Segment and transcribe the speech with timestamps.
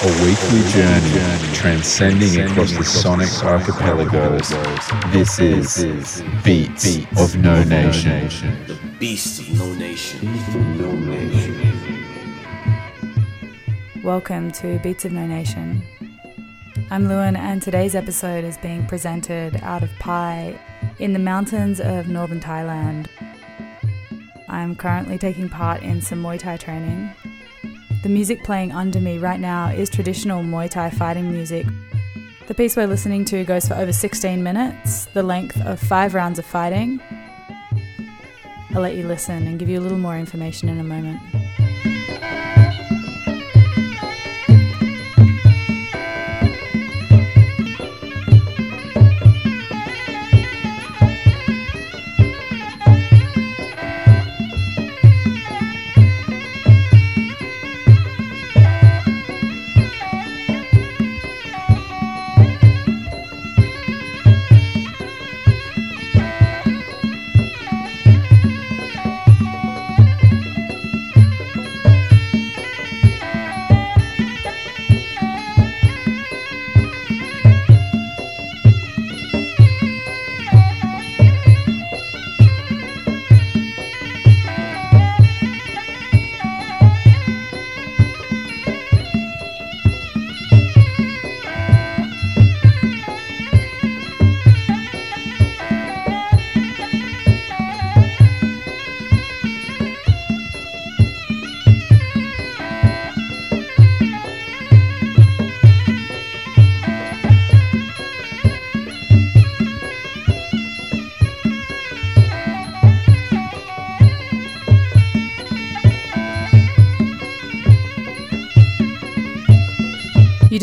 [0.00, 4.48] a weekly journey transcending across the sonic archipelagos.
[5.10, 8.28] This is Beats of No Nation.
[8.68, 10.28] The beast of no nation.
[14.04, 15.82] Welcome to Beats of No Nation.
[16.92, 20.56] I'm Lewin, and today's episode is being presented out of Pai
[21.00, 23.08] in the mountains of northern Thailand.
[24.48, 27.12] I'm currently taking part in some Muay Thai training.
[28.02, 31.66] The music playing under me right now is traditional Muay Thai fighting music.
[32.46, 36.38] The piece we're listening to goes for over 16 minutes, the length of five rounds
[36.38, 37.00] of fighting.
[38.70, 41.20] I'll let you listen and give you a little more information in a moment.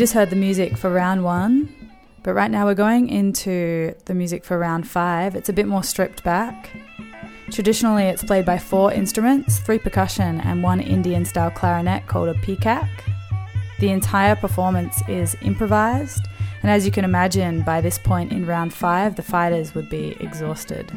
[0.06, 1.68] Just heard the music for round one,
[2.22, 5.34] but right now we're going into the music for round five.
[5.34, 6.70] It's a bit more stripped back.
[7.50, 12.34] Traditionally, it's played by four instruments three percussion and one Indian style clarinet called a
[12.34, 12.88] peacock.
[13.80, 16.28] The entire performance is improvised,
[16.62, 20.16] and as you can imagine, by this point in round five, the fighters would be
[20.20, 20.92] exhausted.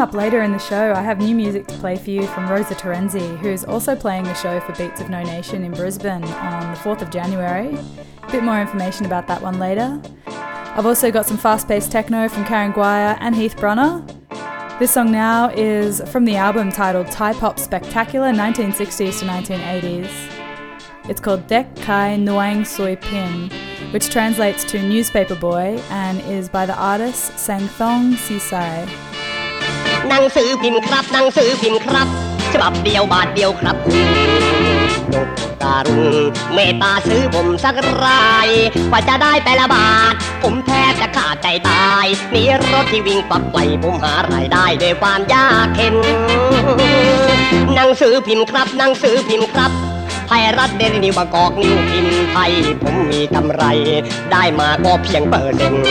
[0.00, 2.48] Coming up later in the show, I have new music to play for you from
[2.48, 6.72] Rosa Terenzi, who's also playing the show for Beats of No Nation in Brisbane on
[6.72, 7.76] the 4th of January.
[8.22, 10.00] A bit more information about that one later.
[10.26, 14.02] I've also got some fast paced techno from Karen Guire and Heath Brunner.
[14.78, 21.10] This song now is from the album titled Thai Pop Spectacular 1960s to 1980s.
[21.10, 23.50] It's called Dek Kai Nuang Sui Pin,
[23.90, 29.09] which translates to Newspaper Boy and is by the artist Sang Thong Sisai.
[30.10, 32.08] หนังสือพิมพ์ครับหนังสือพิมพ์ครับ
[32.52, 33.76] ฉบับเดียวบาทเดียวครับ
[35.14, 35.28] นก
[35.62, 36.16] การุณ
[36.54, 38.48] เมตตาซื้อผมสักราย
[38.90, 42.42] กว่าจะได้แต่ละบาท ผมแทบจะขาดใจตายมี
[42.72, 45.96] รถที่วิ่งปักไกลผมหารายได้ด้วยความยากเข็น
[47.74, 49.70] หนังสือพิมพ์ครับหนังสือพิมพ์ครับ
[50.32, 53.64] ไทยรัฐเดลินิวบางกอกนิวพิมพ์ไทย ผมมีกำไร
[54.32, 55.84] ได้มาก็เพียงเปอร์เซ็นต์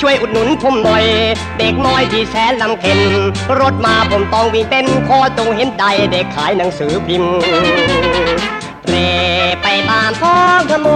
[0.00, 1.04] ช่วยอุดหนุนผมหน่อย
[1.58, 3.00] เด็กน้อยที่แสนลำเค็น
[3.60, 7.38] รถมาผมต้องวิ่งเต้นคอจงเห็นใจเด็กขายหนังสือพิมพ์
[8.88, 8.96] เร
[9.62, 10.88] ไปตามท้องถน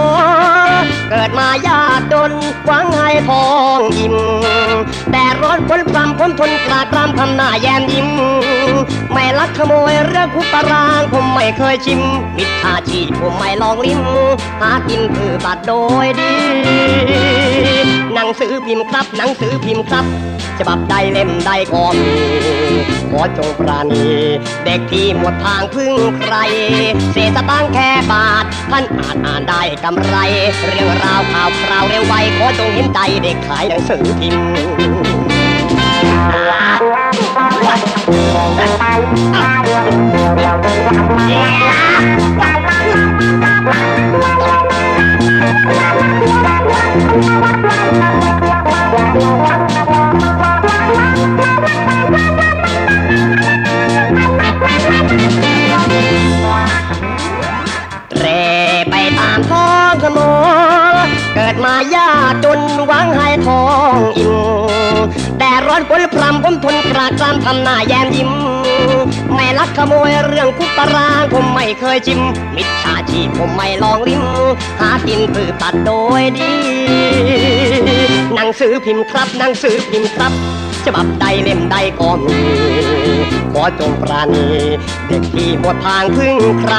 [0.81, 2.31] นเกิดมายากจน
[2.65, 3.47] หวังให้ทอ
[3.77, 4.15] งอิ่ม
[5.11, 8.09] แต่ร้อนพ้นพรำพ้นทนกลาดรำทำหน้าแย้มยิ้ม
[9.11, 12.01] ไม่ลักขโมยเรื่องคุกตารางผมไม่เคยชิม
[12.37, 14.01] มิจฉาชีพผมไม่ลองลิ้ม
[14.61, 15.73] หากินคือบัตรโด
[16.05, 16.33] ยดี
[18.13, 20.05] หนังสือพิมพ์ครับหนังสือพิมพ์ครับ
[20.59, 22.13] ฉบับใดเล่มใดก็มี
[23.09, 24.07] ขอจงปราณี
[24.65, 25.93] เด็กที่หมดทางพึ่ง
[26.23, 26.35] ใคร
[27.13, 30.15] เศษสตางค์แค่บาทท่านอาจอ่านได้กำไร
[30.69, 34.45] เรื่องราวข่าวคราวเร็วไวขอจงเห็นใจเด็กขายหนังสือพิมพ์
[42.61, 68.31] เผมทนกรากรามทำหน้าแย้มยิ้ม
[69.33, 72.19] ไม่ลักขโมยเรื่องคุกตารางผมไม่เคยชิม
[72.55, 74.23] มิจฉาชีพผมไม่ลองลิ้ม
[74.79, 75.91] หากินพือตัดโด
[76.21, 76.53] ยดี
[78.35, 80.31] หนังสือพิมพ์ครับ หนังสือพิมพ์ครับ
[80.85, 82.39] ฉบับใดเล่มใดก็มี
[83.51, 84.47] ขอจงปราณี
[85.07, 86.75] เด็กที่หมดทางพึ่งใคร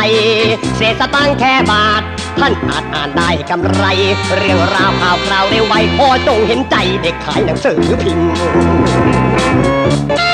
[0.76, 2.02] เศษสตางแค่บาท
[2.38, 3.84] ท่านอาจอ่านได้กำไร
[4.36, 8.30] เรื่องราวข่าวคราวเร็วไวขอจงเห็นใจเด็กขายหนังสือพิมพ์
[9.94, 10.33] ด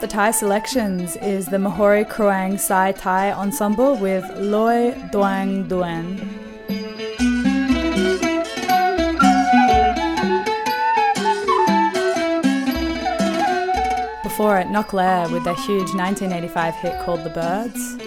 [0.00, 6.16] The Thai selections is the Mahori Kruang Sai Thai Ensemble with Loi Duang Duen.
[14.22, 17.98] Before it, Knock Lair with their huge 1985 hit called The Birds.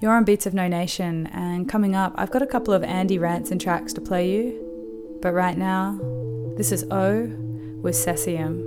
[0.00, 3.18] You're on Beats of No Nation, and coming up, I've got a couple of Andy
[3.18, 5.18] Rantzen tracks to play you.
[5.22, 5.98] But right now,
[6.56, 7.22] this is O
[7.82, 8.59] with Cesium.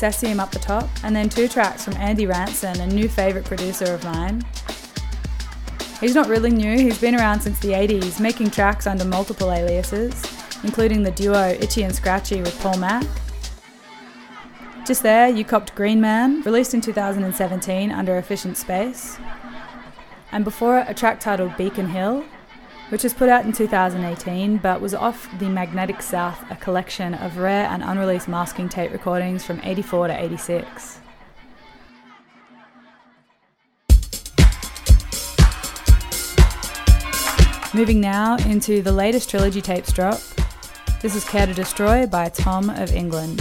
[0.00, 3.92] Cesium up the top, and then two tracks from Andy Rantzen, a new favourite producer
[3.92, 4.44] of mine.
[6.00, 10.22] He's not really new, he's been around since the 80s, making tracks under multiple aliases,
[10.62, 13.04] including the duo Itch-E and Scratch-E with Paul Mac.
[14.86, 19.18] Just there, you copped Green Man, released in 2017 under Efficient Space.
[20.30, 22.24] And before it, a track titled Beacon Hill,
[22.90, 27.38] which was put out in 2018 but was off the Magnetic South, a collection of
[27.38, 31.00] rare and unreleased masking tape recordings from 84 to 86.
[37.74, 40.18] Moving now into the latest trilogy tapes drop.
[41.02, 43.40] This is Care to Destroy by Tom of England.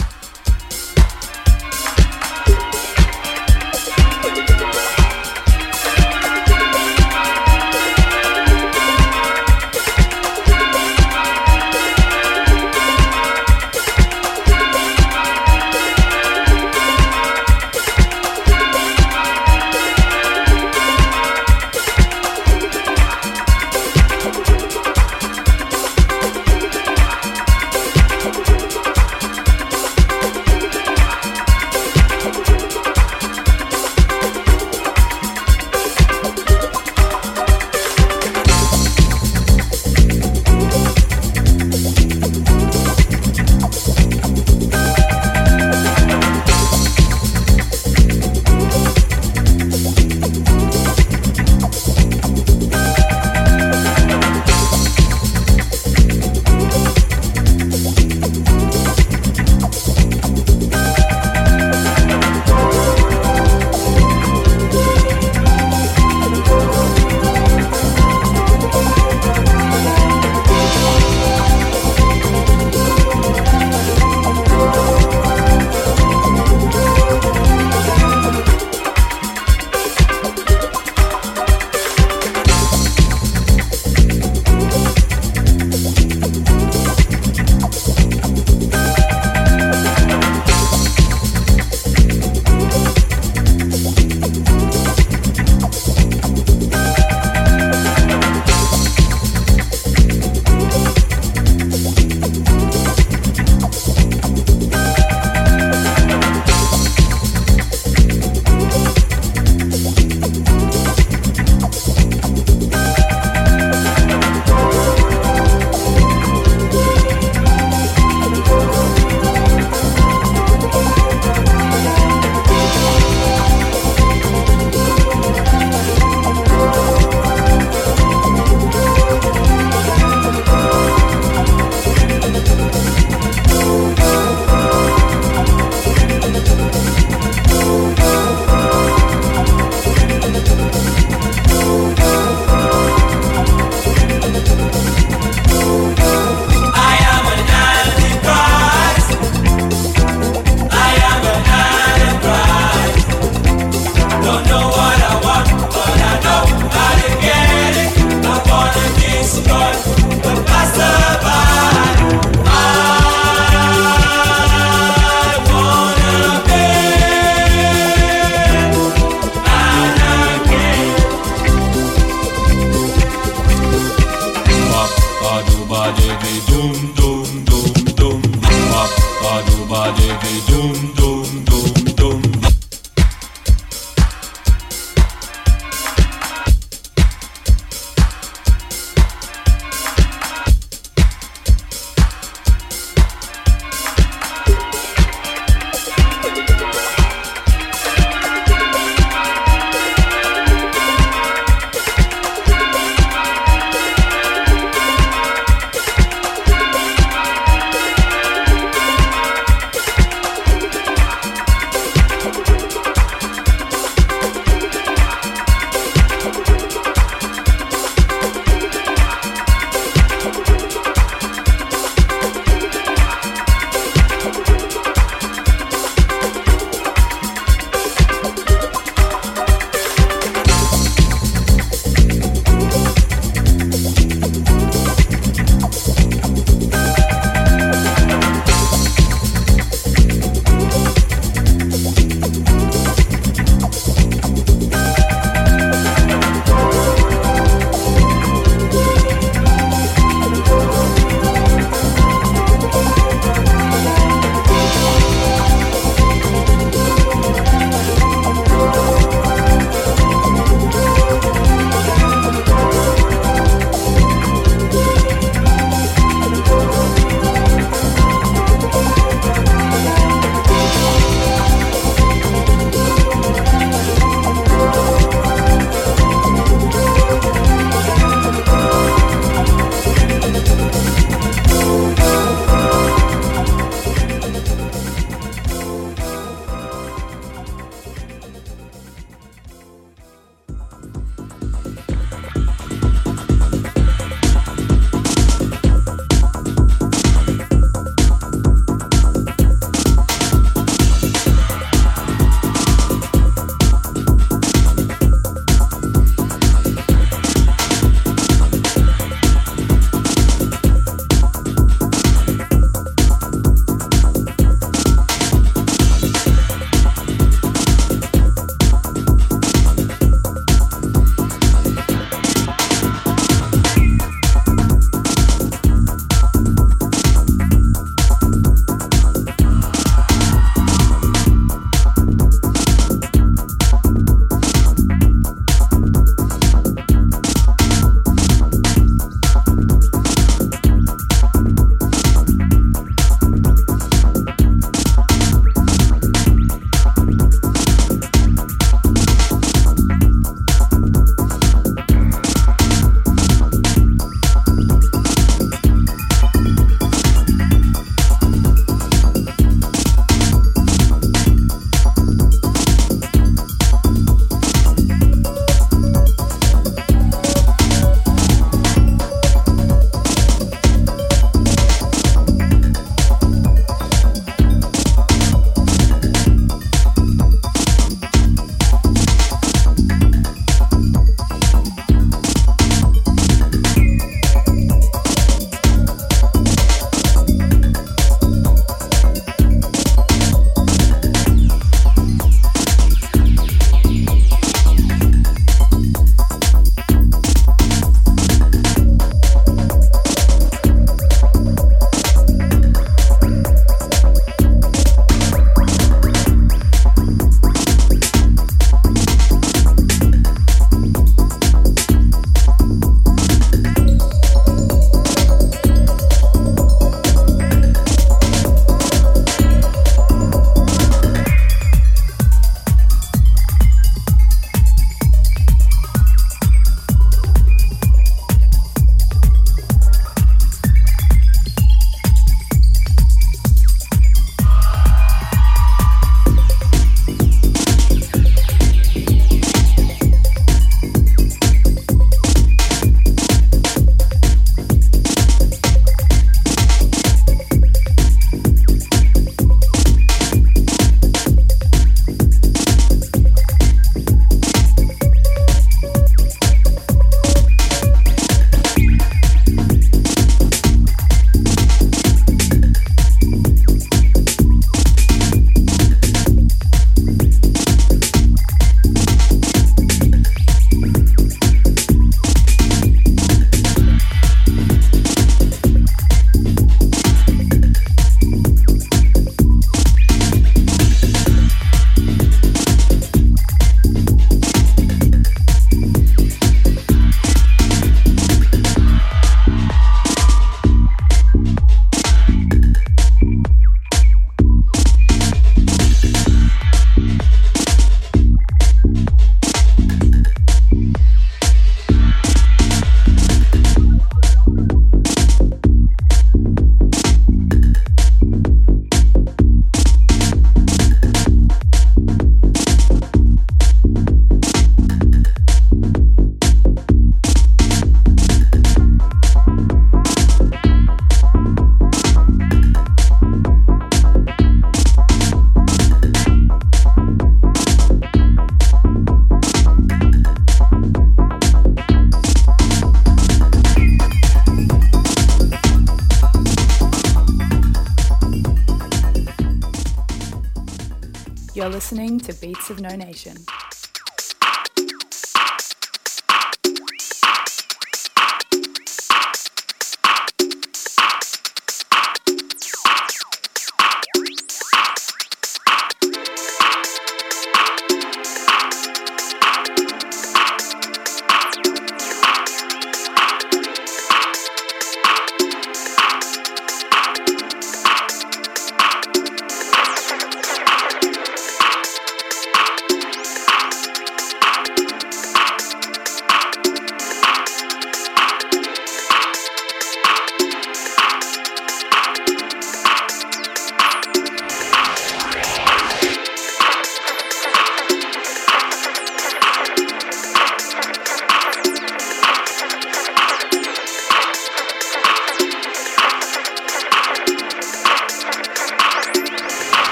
[542.88, 543.36] No Nation.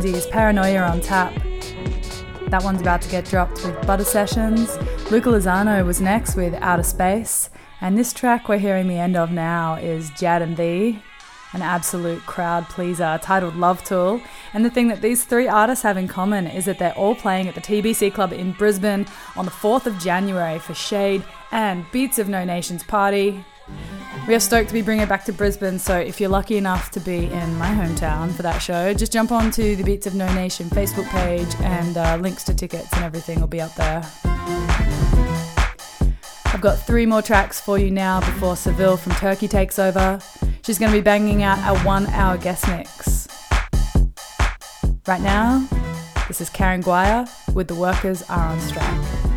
[0.00, 1.34] Terenzi's Paranoia on tap.
[2.48, 4.78] That one's about to get dropped with Butter Sessions.
[5.10, 7.50] Luca Lozano was next with Outer Space.
[7.82, 11.02] And this track we're hearing the end of now is Jad and Thee,
[11.52, 14.22] an absolute crowd pleaser titled Love Tool.
[14.54, 17.48] And the thing that these three artists have in common is that they're all playing
[17.48, 21.22] at the TBC Club in Brisbane on the 4th of January for Shade
[21.52, 23.44] and Beats of No Nations Party.
[24.28, 26.90] We are stoked to be bringing it back to Brisbane, so if you're lucky enough
[26.92, 30.32] to be in my hometown for that show, just jump onto the Beats of No
[30.34, 34.02] Nation Facebook page and uh, links to tickets and everything will be up there.
[36.46, 40.20] I've got three more tracks for you now before Seville from Turkey takes over.
[40.62, 43.26] She's going to be banging out a one hour guest mix.
[45.08, 45.66] Right now,
[46.28, 49.29] this is Karen Guire with The Workers Are on Strike.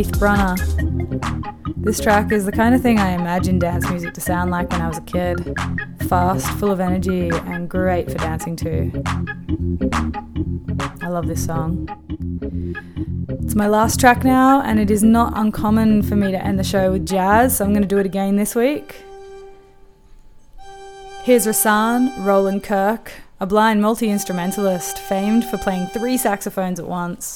[0.00, 0.56] Heath Brunner.
[1.76, 4.80] This track is the kind of thing I imagined dance music to sound like when
[4.80, 5.54] I was a kid
[6.08, 8.90] fast, full of energy, and great for dancing to.
[11.02, 11.86] I love this song.
[13.44, 16.64] It's my last track now, and it is not uncommon for me to end the
[16.64, 19.02] show with jazz, so I'm going to do it again this week.
[21.24, 27.29] Here's Rahsaan Roland Kirk, a blind multi instrumentalist famed for playing three saxophones at once.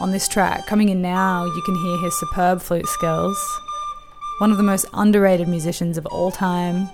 [0.00, 3.36] On this track, coming in now, you can hear his superb flute skills.
[4.38, 6.88] One of the most underrated musicians of all time.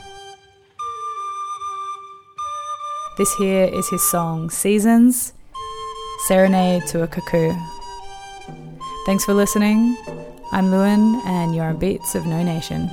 [3.18, 5.34] This here is his song Seasons
[6.26, 7.52] Serenade to a Cuckoo.
[9.04, 9.98] Thanks for listening.
[10.52, 12.88] I'm Lewin, and you're on Beats of No Nation.